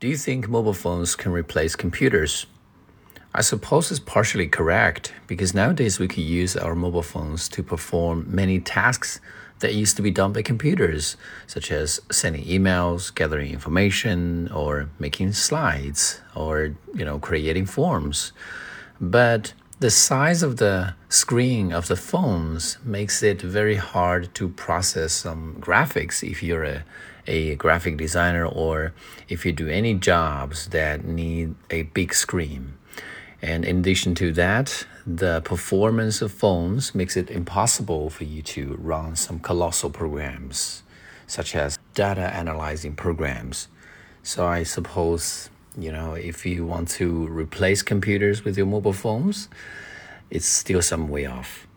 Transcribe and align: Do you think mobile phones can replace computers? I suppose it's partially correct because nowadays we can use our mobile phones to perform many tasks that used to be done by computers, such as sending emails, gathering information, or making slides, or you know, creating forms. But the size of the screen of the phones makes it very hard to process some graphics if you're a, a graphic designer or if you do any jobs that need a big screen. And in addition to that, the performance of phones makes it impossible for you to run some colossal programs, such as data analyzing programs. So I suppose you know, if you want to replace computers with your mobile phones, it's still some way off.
Do 0.00 0.06
you 0.06 0.16
think 0.16 0.48
mobile 0.48 0.74
phones 0.74 1.16
can 1.16 1.32
replace 1.32 1.74
computers? 1.74 2.46
I 3.34 3.40
suppose 3.40 3.90
it's 3.90 3.98
partially 3.98 4.46
correct 4.46 5.12
because 5.26 5.54
nowadays 5.54 5.98
we 5.98 6.06
can 6.06 6.22
use 6.22 6.56
our 6.56 6.76
mobile 6.76 7.02
phones 7.02 7.48
to 7.48 7.64
perform 7.64 8.24
many 8.28 8.60
tasks 8.60 9.20
that 9.58 9.74
used 9.74 9.96
to 9.96 10.02
be 10.02 10.12
done 10.12 10.32
by 10.32 10.42
computers, 10.42 11.16
such 11.48 11.72
as 11.72 12.00
sending 12.12 12.44
emails, 12.44 13.12
gathering 13.12 13.50
information, 13.50 14.48
or 14.52 14.88
making 15.00 15.32
slides, 15.32 16.20
or 16.36 16.76
you 16.94 17.04
know, 17.04 17.18
creating 17.18 17.66
forms. 17.66 18.30
But 19.00 19.52
the 19.80 19.90
size 19.90 20.42
of 20.42 20.56
the 20.56 20.94
screen 21.08 21.72
of 21.72 21.86
the 21.86 21.96
phones 21.96 22.78
makes 22.84 23.22
it 23.22 23.40
very 23.40 23.76
hard 23.76 24.34
to 24.34 24.48
process 24.48 25.12
some 25.12 25.56
graphics 25.60 26.28
if 26.28 26.42
you're 26.42 26.64
a, 26.64 26.82
a 27.28 27.54
graphic 27.54 27.96
designer 27.96 28.44
or 28.44 28.92
if 29.28 29.46
you 29.46 29.52
do 29.52 29.68
any 29.68 29.94
jobs 29.94 30.66
that 30.68 31.04
need 31.04 31.54
a 31.70 31.82
big 31.82 32.12
screen. 32.12 32.74
And 33.40 33.64
in 33.64 33.78
addition 33.78 34.16
to 34.16 34.32
that, 34.32 34.84
the 35.06 35.42
performance 35.42 36.22
of 36.22 36.32
phones 36.32 36.92
makes 36.92 37.16
it 37.16 37.30
impossible 37.30 38.10
for 38.10 38.24
you 38.24 38.42
to 38.42 38.74
run 38.80 39.14
some 39.14 39.38
colossal 39.38 39.90
programs, 39.90 40.82
such 41.28 41.54
as 41.54 41.78
data 41.94 42.34
analyzing 42.34 42.96
programs. 42.96 43.68
So 44.24 44.44
I 44.44 44.64
suppose 44.64 45.50
you 45.78 45.92
know, 45.92 46.14
if 46.14 46.44
you 46.44 46.66
want 46.66 46.88
to 46.88 47.28
replace 47.28 47.82
computers 47.82 48.44
with 48.44 48.56
your 48.56 48.66
mobile 48.66 48.92
phones, 48.92 49.48
it's 50.30 50.46
still 50.46 50.82
some 50.82 51.08
way 51.08 51.26
off. 51.26 51.67